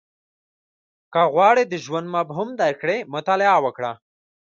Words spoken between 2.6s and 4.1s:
کړې، مطالعه وکړه.